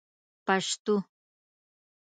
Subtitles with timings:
[0.47, 0.95] پشتو